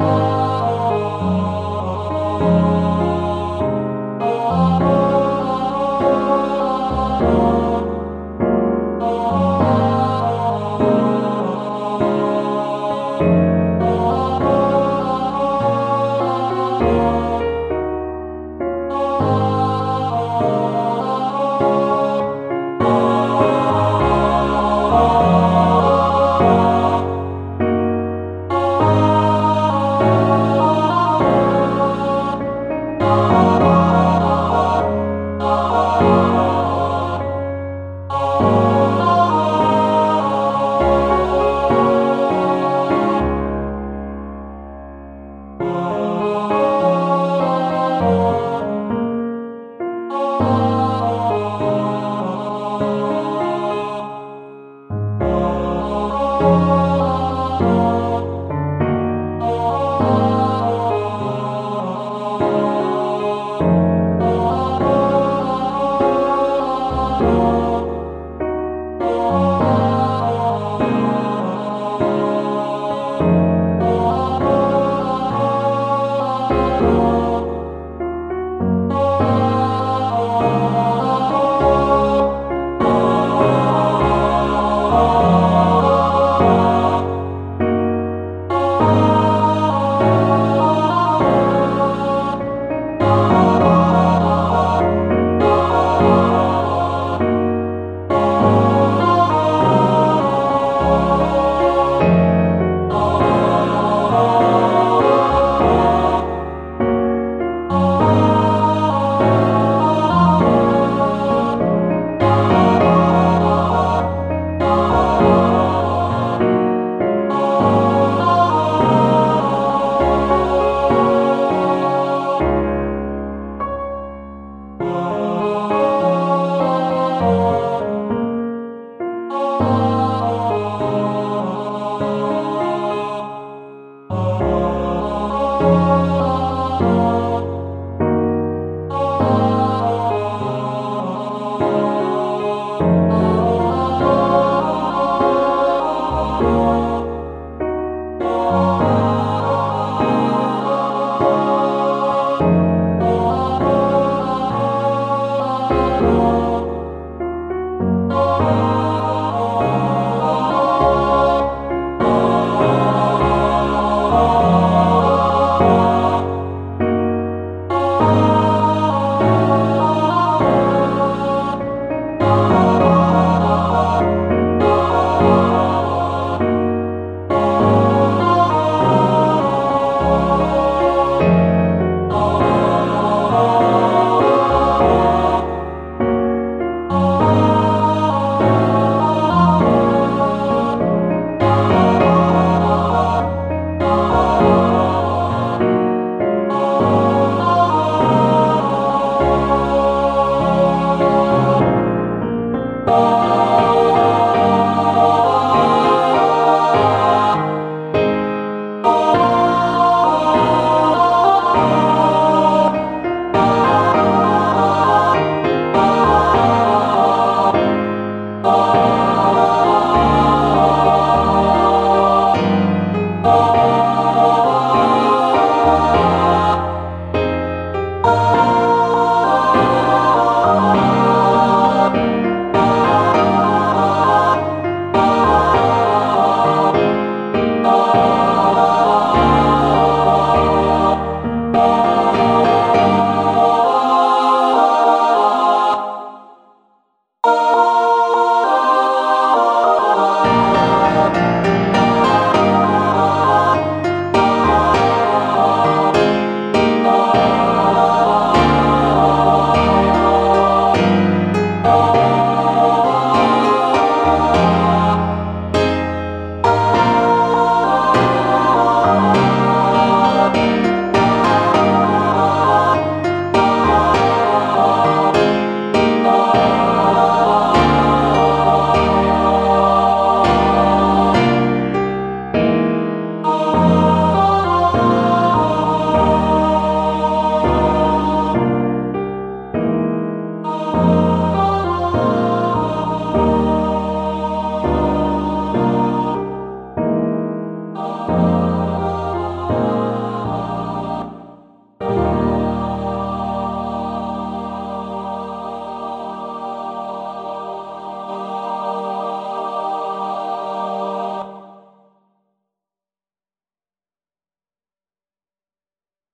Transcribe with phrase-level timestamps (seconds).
[0.00, 0.37] Oh.